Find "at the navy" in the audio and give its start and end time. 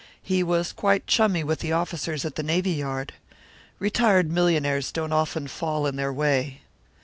2.25-2.71